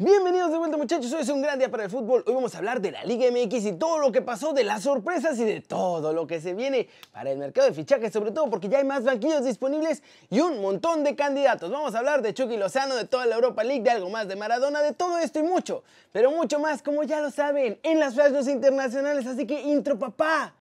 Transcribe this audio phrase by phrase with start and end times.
[0.00, 2.22] Bienvenidos de vuelta muchachos, hoy es un gran día para el fútbol.
[2.24, 4.84] Hoy vamos a hablar de la Liga MX y todo lo que pasó, de las
[4.84, 8.48] sorpresas y de todo lo que se viene para el mercado de fichajes, sobre todo
[8.48, 11.72] porque ya hay más banquillos disponibles y un montón de candidatos.
[11.72, 14.36] Vamos a hablar de Chucky Lozano, de toda la Europa League, de algo más de
[14.36, 15.82] Maradona, de todo esto y mucho,
[16.12, 20.54] pero mucho más, como ya lo saben, en las flashes internacionales, así que intro papá.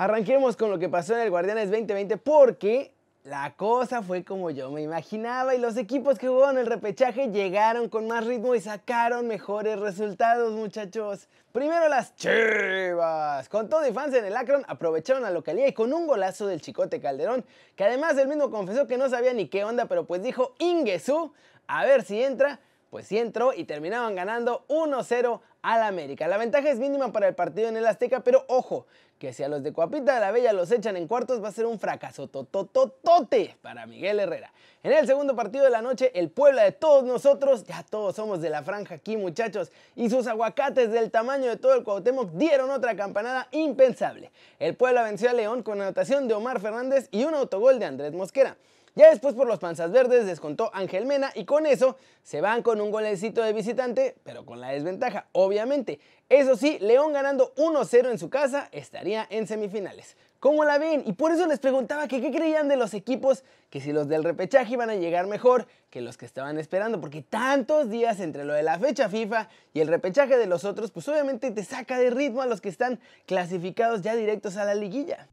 [0.00, 4.70] Arranquemos con lo que pasó en el Guardianes 2020 porque la cosa fue como yo
[4.70, 9.26] me imaginaba y los equipos que jugaron el repechaje llegaron con más ritmo y sacaron
[9.26, 11.28] mejores resultados, muchachos.
[11.52, 13.50] Primero las Chivas.
[13.50, 16.62] Con todo y fans en el Akron aprovecharon la localidad y con un golazo del
[16.62, 17.44] Chicote Calderón,
[17.76, 21.34] que además él mismo confesó que no sabía ni qué onda, pero pues dijo Ingesu,
[21.66, 22.58] a ver si entra.
[22.90, 26.26] Pues sí entró y terminaban ganando 1-0 al América.
[26.26, 28.86] La ventaja es mínima para el partido en el Azteca, pero ojo,
[29.20, 31.52] que si a los de Cuapita de la Bella los echan en cuartos va a
[31.52, 34.50] ser un fracaso totototote para Miguel Herrera.
[34.82, 38.40] En el segundo partido de la noche, el Puebla de todos nosotros, ya todos somos
[38.40, 42.70] de la franja aquí muchachos, y sus aguacates del tamaño de todo el Cuauhtémoc dieron
[42.70, 44.32] otra campanada impensable.
[44.58, 48.14] El Puebla venció a León con anotación de Omar Fernández y un autogol de Andrés
[48.14, 48.56] Mosquera.
[48.96, 52.80] Ya después por los panzas verdes descontó Ángel Mena y con eso se van con
[52.80, 56.00] un golecito de visitante, pero con la desventaja, obviamente.
[56.28, 60.16] Eso sí, León ganando 1-0 en su casa estaría en semifinales.
[60.40, 61.02] ¿Cómo la ven?
[61.06, 64.24] Y por eso les preguntaba que qué creían de los equipos, que si los del
[64.24, 68.54] repechaje iban a llegar mejor que los que estaban esperando, porque tantos días entre lo
[68.54, 72.10] de la fecha FIFA y el repechaje de los otros, pues obviamente te saca de
[72.10, 75.28] ritmo a los que están clasificados ya directos a la liguilla.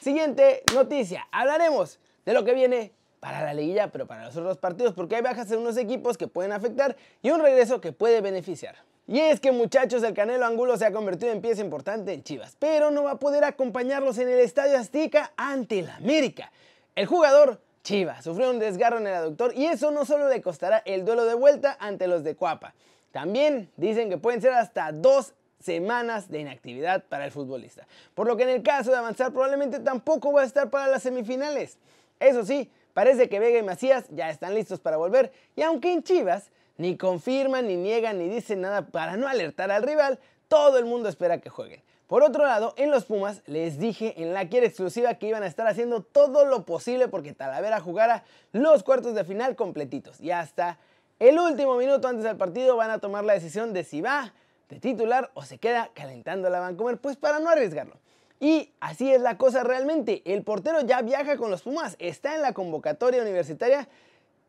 [0.00, 4.94] Siguiente noticia, hablaremos de lo que viene para la liguilla, pero para los otros partidos,
[4.94, 8.76] porque hay bajas en unos equipos que pueden afectar y un regreso que puede beneficiar.
[9.08, 12.56] Y es que muchachos, el Canelo Angulo se ha convertido en pieza importante en Chivas,
[12.58, 16.52] pero no va a poder acompañarlos en el Estadio Azteca ante el América.
[16.94, 20.82] El jugador Chivas sufrió un desgarro en el aductor y eso no solo le costará
[20.84, 22.74] el duelo de vuelta ante los de Cuapa,
[23.12, 27.86] también dicen que pueden ser hasta dos semanas de inactividad para el futbolista.
[28.14, 31.02] Por lo que en el caso de avanzar probablemente tampoco va a estar para las
[31.02, 31.78] semifinales.
[32.20, 36.02] Eso sí, parece que Vega y Macías ya están listos para volver y aunque en
[36.02, 40.84] Chivas ni confirman, ni niegan, ni dicen nada para no alertar al rival, todo el
[40.84, 41.82] mundo espera que jueguen.
[42.06, 45.46] Por otro lado, en los Pumas les dije en la quiera exclusiva que iban a
[45.46, 50.18] estar haciendo todo lo posible porque Talavera jugara los cuartos de final completitos.
[50.18, 50.78] Y hasta
[51.18, 54.32] el último minuto antes del partido van a tomar la decisión de si va
[54.68, 57.96] de titular o se queda calentando la Vancomer, pues para no arriesgarlo.
[58.40, 62.42] Y así es la cosa realmente, el portero ya viaja con los Pumas, está en
[62.42, 63.88] la convocatoria universitaria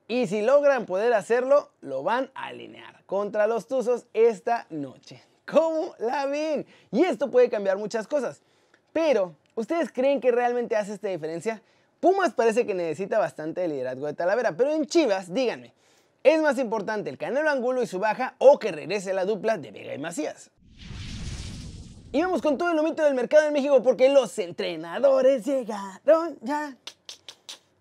[0.07, 5.23] y si logran poder hacerlo, lo van a alinear contra los Tuzos esta noche.
[5.45, 6.67] ¿Cómo la ven?
[6.91, 8.41] Y esto puede cambiar muchas cosas.
[8.93, 11.61] Pero, ¿ustedes creen que realmente hace esta diferencia?
[11.99, 15.73] Pumas parece que necesita bastante liderazgo de Talavera, pero en Chivas, díganme,
[16.23, 19.71] ¿Es más importante el Canelo Angulo y su baja o que regrese la dupla de
[19.71, 20.51] Vega y Macías?
[22.11, 26.75] Y vamos con todo el lomito del mercado en México porque los entrenadores llegaron ya.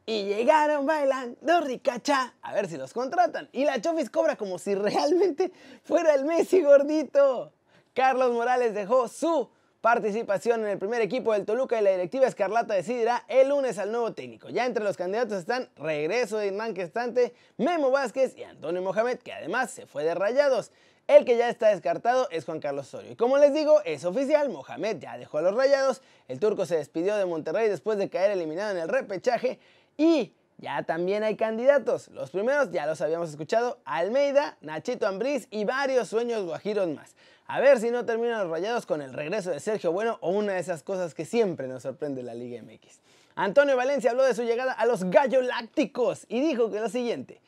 [0.07, 2.35] Y llegaron bailando ricacha.
[2.43, 3.49] A ver si los contratan.
[3.53, 5.51] Y la Chofis cobra como si realmente
[5.83, 7.53] fuera el Messi gordito.
[7.93, 9.51] Carlos Morales dejó su
[9.81, 13.93] participación en el primer equipo del Toluca y la directiva Escarlata decidirá el lunes al
[13.93, 14.49] nuevo técnico.
[14.49, 19.33] Ya entre los candidatos están regreso de Imán Questante, Memo Vázquez y Antonio Mohamed, que
[19.33, 20.73] además se fue de rayados.
[21.07, 23.13] El que ya está descartado es Juan Carlos Sorio.
[23.13, 26.77] Y como les digo, es oficial, Mohamed ya dejó a los rayados, el turco se
[26.77, 29.59] despidió de Monterrey después de caer eliminado en el repechaje
[29.97, 32.09] y ya también hay candidatos.
[32.09, 37.15] Los primeros ya los habíamos escuchado, Almeida, Nachito Ambriz y varios sueños guajiros más.
[37.51, 40.53] A ver si no terminan los rayados con el regreso de Sergio Bueno o una
[40.53, 43.01] de esas cosas que siempre nos sorprende la Liga MX.
[43.37, 47.41] Antonio Valencia habló de su llegada a los Gallo Lácticos y dijo que lo siguiente.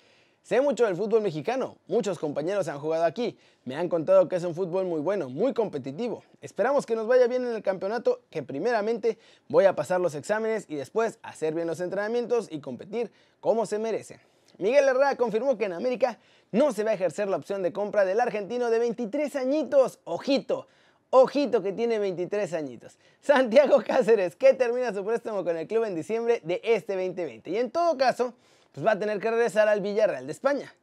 [0.42, 4.44] Sé mucho del fútbol mexicano, muchos compañeros han jugado aquí, me han contado que es
[4.44, 6.24] un fútbol muy bueno, muy competitivo.
[6.40, 9.18] Esperamos que nos vaya bien en el campeonato, que primeramente
[9.48, 13.78] voy a pasar los exámenes y después hacer bien los entrenamientos y competir como se
[13.78, 14.18] merecen.
[14.60, 16.18] Miguel Herrera confirmó que en América
[16.52, 20.00] no se va a ejercer la opción de compra del argentino de 23 añitos.
[20.04, 20.68] Ojito,
[21.08, 22.98] ojito que tiene 23 añitos.
[23.22, 27.50] Santiago Cáceres, que termina su préstamo con el club en diciembre de este 2020.
[27.50, 28.34] Y en todo caso,
[28.72, 30.74] pues va a tener que regresar al Villarreal de España.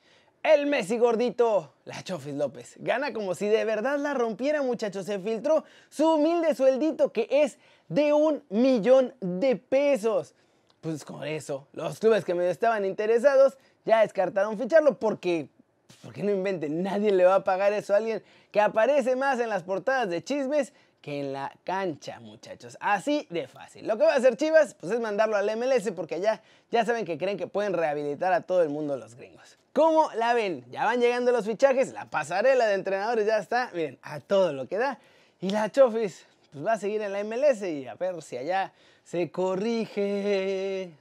[0.41, 5.05] El Messi gordito, la Chofis López, gana como si de verdad la rompiera muchachos.
[5.05, 7.59] Se filtró su humilde sueldito que es
[7.89, 10.33] de un millón de pesos.
[10.81, 15.49] Pues con eso, los clubes que me estaban interesados ya descartaron ficharlo porque
[16.01, 16.83] ¿Por qué no inventen?
[16.83, 20.23] Nadie le va a pagar eso a alguien que aparece más en las portadas de
[20.23, 22.77] chismes que en la cancha, muchachos.
[22.81, 23.87] Así de fácil.
[23.87, 26.41] Lo que va a hacer Chivas, pues es mandarlo al MLS porque allá
[26.71, 29.57] ya saben que creen que pueden rehabilitar a todo el mundo los gringos.
[29.73, 30.65] ¿Cómo la ven?
[30.69, 34.67] Ya van llegando los fichajes, la pasarela de entrenadores ya está, miren, a todo lo
[34.67, 34.99] que da.
[35.39, 38.73] Y la Chofis, pues va a seguir en la MLS y a ver si allá
[39.03, 40.91] se corrige.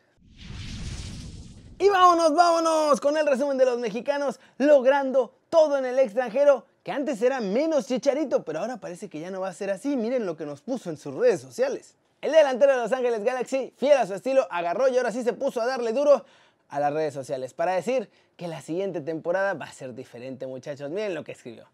[1.79, 6.91] Y vámonos, vámonos con el resumen de los mexicanos logrando todo en el extranjero, que
[6.91, 9.97] antes era menos chicharito, pero ahora parece que ya no va a ser así.
[9.97, 11.95] Miren lo que nos puso en sus redes sociales.
[12.23, 15.33] El delantero de Los Ángeles Galaxy, fiel a su estilo, agarró y ahora sí se
[15.33, 16.25] puso a darle duro
[16.69, 20.91] a las redes sociales para decir que la siguiente temporada va a ser diferente, muchachos.
[20.91, 21.69] Miren lo que escribió.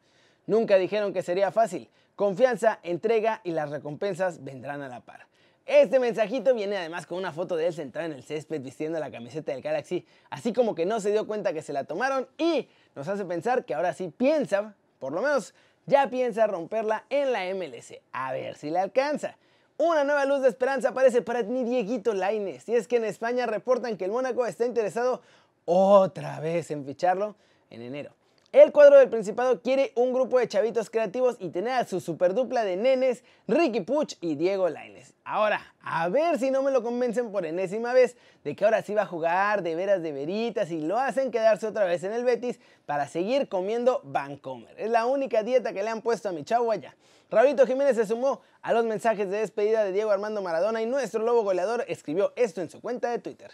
[0.46, 1.88] Nunca dijeron que sería fácil.
[2.16, 5.26] Confianza, entrega y las recompensas vendrán a la par.
[5.64, 9.12] Este mensajito viene además con una foto de él sentado en el césped vistiendo la
[9.12, 12.68] camiseta del Galaxy, así como que no se dio cuenta que se la tomaron y
[12.96, 15.54] nos hace pensar que ahora sí piensa, por lo menos
[15.86, 17.94] ya piensa romperla en la MLS.
[18.12, 19.36] A ver si le alcanza.
[19.78, 23.46] Una nueva luz de esperanza aparece para mi Dieguito Laines, y es que en España
[23.46, 25.22] reportan que el Mónaco está interesado
[25.64, 27.36] otra vez en ficharlo
[27.70, 28.14] en enero.
[28.52, 32.64] El cuadro del Principado quiere un grupo de chavitos creativos y tener a su superdupla
[32.64, 35.14] de nenes, Ricky Puch y Diego Laines.
[35.24, 38.14] Ahora, a ver si no me lo convencen por enésima vez
[38.44, 41.66] de que ahora sí va a jugar de veras de veritas y lo hacen quedarse
[41.66, 44.78] otra vez en el Betis para seguir comiendo Vancomer.
[44.78, 46.94] Es la única dieta que le han puesto a mi chavo allá.
[47.30, 51.24] Raulito Jiménez se sumó a los mensajes de despedida de Diego Armando Maradona y nuestro
[51.24, 53.52] lobo goleador escribió esto en su cuenta de Twitter.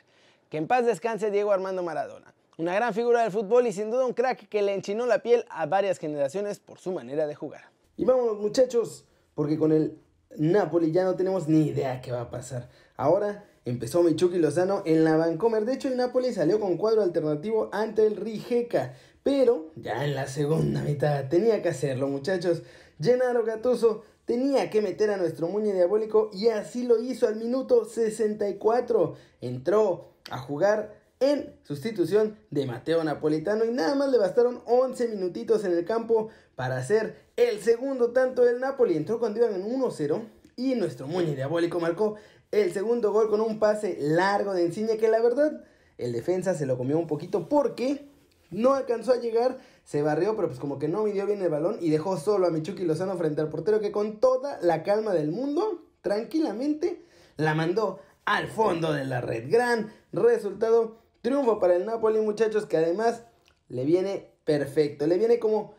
[0.48, 2.34] Que en paz descanse Diego Armando Maradona.
[2.58, 5.44] Una gran figura del fútbol y sin duda un crack que le enchinó la piel
[5.48, 7.70] a varias generaciones por su manera de jugar.
[7.96, 9.04] Y vamos muchachos,
[9.36, 9.96] porque con el
[10.36, 12.68] Napoli ya no tenemos ni idea qué va a pasar.
[12.96, 15.64] Ahora empezó Michuki Lozano en la Vancomer.
[15.64, 18.92] De hecho, el Napoli salió con cuadro alternativo ante el Rijeka.
[19.22, 22.64] Pero ya en la segunda mitad tenía que hacerlo, muchachos.
[23.00, 27.84] Gennaro Gattuso tenía que meter a nuestro muñe diabólico y así lo hizo al minuto
[27.84, 29.14] 64.
[29.42, 35.64] Entró a jugar en sustitución de Mateo Napolitano y nada más le bastaron 11 minutitos
[35.64, 38.96] en el campo para hacer el segundo tanto del Napoli.
[38.96, 40.22] Entró cuando iban en 1-0
[40.56, 42.16] y nuestro Muñe Diabólico marcó
[42.50, 45.64] el segundo gol con un pase largo de Enciña que la verdad
[45.98, 48.08] el defensa se lo comió un poquito porque
[48.50, 51.76] no alcanzó a llegar, se barrió pero pues como que no midió bien el balón
[51.80, 55.30] y dejó solo a Michuki Lozano frente al portero que con toda la calma del
[55.30, 57.04] mundo, tranquilamente,
[57.36, 59.50] la mandó al fondo de la red.
[59.50, 63.22] Gran resultado Triunfo para el Napoli, muchachos, que además
[63.68, 65.06] le viene perfecto.
[65.06, 65.74] Le viene como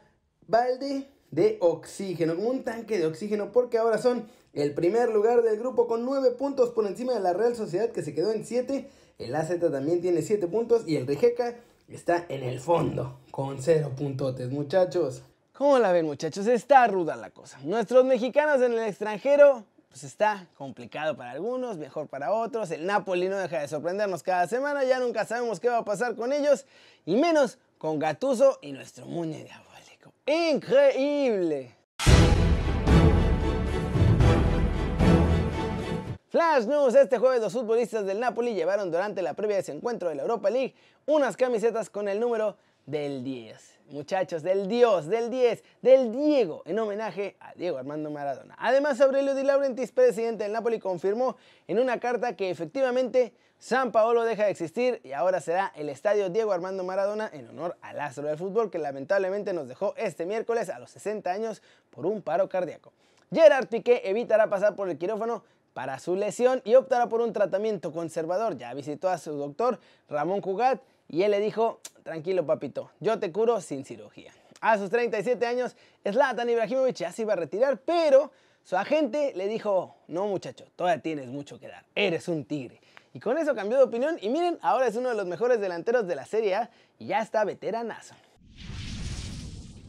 [0.47, 5.59] balde de oxígeno, como un tanque de oxígeno, porque ahora son el primer lugar del
[5.59, 8.89] grupo con 9 puntos por encima de la Real Sociedad que se quedó en 7.
[9.19, 11.55] El AZ también tiene 7 puntos y el Rijeka
[11.87, 15.23] está en el fondo con 0 puntotes, muchachos.
[15.53, 16.47] ¿Cómo la ven, muchachos?
[16.47, 17.59] Está ruda la cosa.
[17.63, 22.69] Nuestros mexicanos en el extranjero pues está complicado para algunos, mejor para otros.
[22.71, 26.15] El Napoli no deja de sorprendernos cada semana, ya nunca sabemos qué va a pasar
[26.15, 26.65] con ellos,
[27.05, 30.13] y menos con Gatuso y nuestro Muñe Diabólico.
[30.25, 31.75] ¡Increíble!
[36.29, 40.09] Flash News, este jueves los futbolistas del Napoli llevaron durante la previa de ese encuentro
[40.09, 40.75] de la Europa League
[41.07, 46.79] unas camisetas con el número del 10 muchachos, del Dios, del 10, del Diego, en
[46.79, 48.55] homenaje a Diego Armando Maradona.
[48.59, 51.37] Además, Aurelio Di Laurentiis, presidente del Napoli, confirmó
[51.67, 56.29] en una carta que efectivamente San Paolo deja de existir y ahora será el estadio
[56.29, 60.69] Diego Armando Maradona en honor al astro del fútbol que lamentablemente nos dejó este miércoles
[60.69, 62.93] a los 60 años por un paro cardíaco.
[63.33, 67.91] Gerard Piqué evitará pasar por el quirófano para su lesión y optará por un tratamiento
[67.91, 68.57] conservador.
[68.57, 73.31] Ya visitó a su doctor Ramón Cugat y él le dijo, tranquilo papito, yo te
[73.31, 74.31] curo sin cirugía.
[74.61, 75.75] A sus 37 años,
[76.07, 78.31] Zlatan Ibrahimovic ya se iba a retirar, pero
[78.63, 82.79] su agente le dijo, no muchacho, todavía tienes mucho que dar, eres un tigre.
[83.13, 86.07] Y con eso cambió de opinión y miren, ahora es uno de los mejores delanteros
[86.07, 88.13] de la Serie A y ya está veteranazo.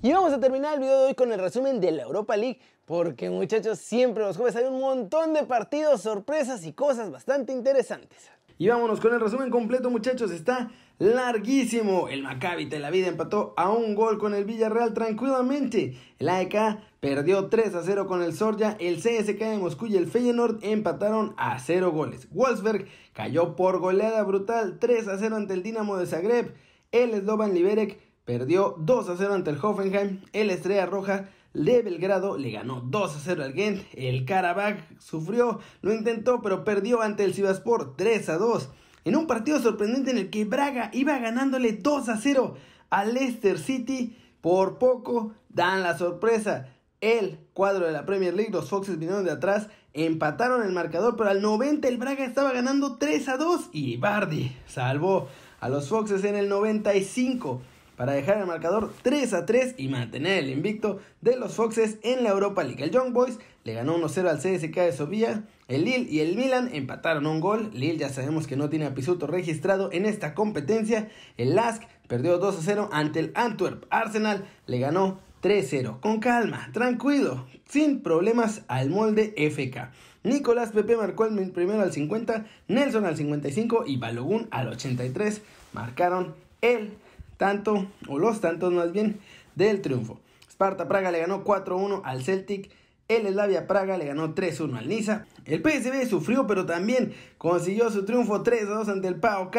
[0.03, 2.59] Y vamos a terminar el video de hoy con el resumen de la Europa League,
[2.87, 8.31] porque muchachos, siempre los jueves hay un montón de partidos, sorpresas y cosas bastante interesantes.
[8.57, 12.09] Y vámonos con el resumen completo muchachos, está larguísimo.
[12.09, 15.97] El Maccabi Tel Aviv empató a un gol con el Villarreal tranquilamente.
[16.19, 18.77] El AEK perdió 3 a 0 con el Sorja.
[18.79, 22.29] El CSK de Moscú y el Feyenoord empataron a 0 goles.
[22.31, 26.55] Wolfsberg cayó por goleada brutal 3 a 0 ante el Dinamo de Zagreb.
[26.93, 30.21] El Slovan Liberec perdió 2 a 0 ante el Hoffenheim.
[30.35, 33.83] El Estrella Roja de Belgrado le ganó 2 a 0 al Gent.
[33.95, 38.69] El Karabakh sufrió, lo intentó, pero perdió ante el Sivaspor 3 a 2
[39.05, 42.57] en un partido sorprendente en el que Braga iba ganándole 2 a 0
[42.91, 44.17] al Leicester City.
[44.41, 46.69] Por poco dan la sorpresa.
[47.01, 51.31] El cuadro de la Premier League, los Foxes vinieron de atrás, empataron el marcador, pero
[51.31, 55.29] al 90 el Braga estaba ganando 3 a 2 y Bardi salvó
[55.61, 57.63] a los Foxes en el 95
[58.01, 62.25] para dejar el marcador 3 a 3 y mantener el invicto de los Foxes en
[62.25, 62.83] la Europa League.
[62.83, 65.45] El Young Boys le ganó 1-0 al CSK de Sofía.
[65.69, 67.71] El Lille y el Milan empataron un gol.
[67.75, 71.11] Lille ya sabemos que no tiene a Pisuto registrado en esta competencia.
[71.37, 73.85] El Lask perdió 2 a 0 ante el Antwerp.
[73.91, 76.01] Arsenal le ganó 3-0.
[76.01, 79.91] Con calma, tranquilo, sin problemas al molde FK.
[80.23, 85.43] Nicolás Pepe marcó el primero al 50, Nelson al 55 y Balogun al 83
[85.75, 86.95] marcaron el
[87.41, 89.19] tanto, o los tantos más bien,
[89.55, 90.21] del triunfo.
[90.51, 92.71] Sparta Praga le ganó 4-1 al Celtic.
[93.09, 95.25] El Slavia Praga le ganó 3-1 al Niza.
[95.47, 99.57] El PSV sufrió, pero también consiguió su triunfo 3-2 ante el PAOK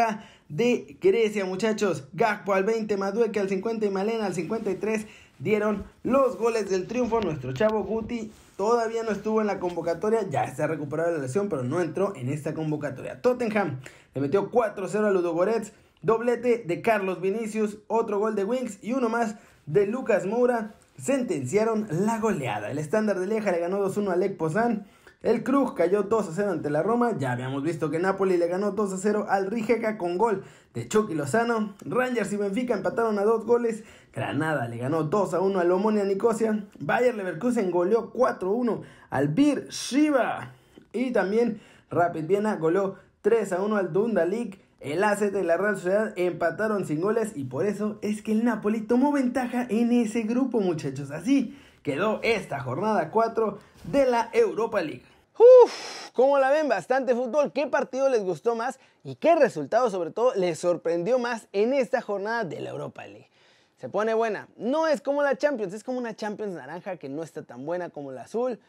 [0.47, 2.03] de Grecia, muchachos.
[2.13, 5.07] Gakpo al 20, Madueke al 50 y Malena al 53
[5.39, 7.19] dieron los goles del triunfo.
[7.19, 11.63] Nuestro chavo Guti todavía no estuvo en la convocatoria, ya está recuperado la lesión, pero
[11.63, 13.23] no entró en esta convocatoria.
[13.23, 13.79] Tottenham
[14.13, 19.07] le metió 4-0 a Ludogorets Doblete de Carlos Vinicius, otro gol de Wings y uno
[19.07, 19.35] más
[19.67, 22.71] de Lucas Moura sentenciaron la goleada.
[22.71, 24.87] El estándar de Leja le ganó 2-1 a Lech Poznan.
[25.21, 27.15] El Cruz cayó 2-0 ante la Roma.
[27.19, 30.43] Ya habíamos visto que Napoli le ganó 2-0 al Rijeka con gol
[30.73, 31.75] de Chucky Lozano.
[31.85, 33.83] Rangers y Benfica empataron a dos goles.
[34.11, 36.65] Granada le ganó 2-1 al Omonia Nicosia.
[36.79, 38.81] Bayer Leverkusen goleó 4-1
[39.11, 40.53] al Bir Shiva.
[40.93, 44.60] Y también Rapid Viena goleó 3-1 al Dunda League.
[44.81, 48.43] El AZ y la Real Sociedad empataron sin goles y por eso es que el
[48.43, 51.11] Napoli tomó ventaja en ese grupo, muchachos.
[51.11, 55.03] Así quedó esta jornada 4 de la Europa League.
[55.37, 56.67] Uf, ¿cómo la ven?
[56.67, 57.51] Bastante fútbol.
[57.53, 62.01] ¿Qué partido les gustó más y qué resultado sobre todo les sorprendió más en esta
[62.01, 63.29] jornada de la Europa League?
[63.77, 64.47] Se pone buena.
[64.57, 67.91] No es como la Champions, es como una Champions naranja que no está tan buena
[67.91, 68.59] como la azul.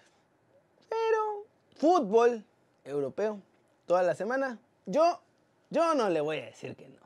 [0.91, 2.45] Pero fútbol
[2.85, 3.41] europeo
[3.87, 4.59] toda la semana.
[4.85, 5.23] Yo
[5.73, 7.03] yo no le voy a decir que no.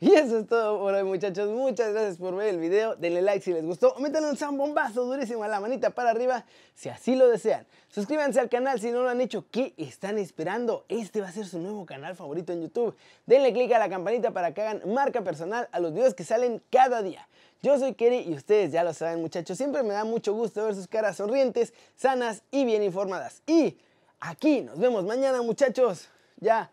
[0.00, 3.44] Y eso es todo por hoy muchachos, muchas gracias por ver el video, denle like
[3.44, 7.28] si les gustó, métanle un zambombazo durísimo a la manita para arriba si así lo
[7.28, 7.66] desean.
[7.88, 10.84] Suscríbanse al canal si no lo han hecho, ¿qué están esperando?
[10.88, 12.94] Este va a ser su nuevo canal favorito en YouTube.
[13.26, 16.62] Denle click a la campanita para que hagan marca personal a los videos que salen
[16.70, 17.26] cada día.
[17.60, 20.76] Yo soy Kerry y ustedes ya lo saben muchachos, siempre me da mucho gusto ver
[20.76, 23.42] sus caras sonrientes, sanas y bien informadas.
[23.48, 23.76] Y
[24.20, 26.70] aquí nos vemos mañana muchachos, ya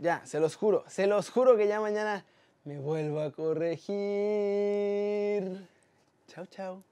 [0.00, 2.24] ya, se los juro, se los juro que ya mañana
[2.64, 3.94] me vuelvo a corregir.
[6.28, 6.82] Chao, chao.